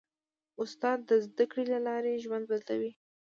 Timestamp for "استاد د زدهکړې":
0.61-1.65